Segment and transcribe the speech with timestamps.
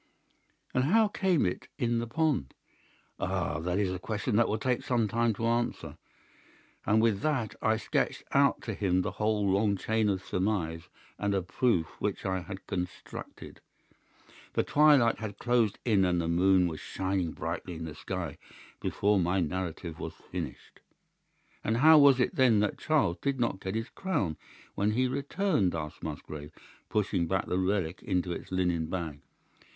[0.73, 2.55] "'And how came it in the pond?'
[3.19, 5.95] "'Ah, that is a question that will take some time to answer.'
[6.87, 11.35] And with that I sketched out to him the whole long chain of surmise and
[11.35, 13.61] of proof which I had constructed.
[14.53, 18.39] The twilight had closed in and the moon was shining brightly in the sky
[18.79, 20.79] before my narrative was finished.
[21.63, 24.35] "'And how was it then that Charles did not get his crown
[24.73, 26.53] when he returned?' asked Musgrave,
[26.89, 29.21] pushing back the relic into its linen bag.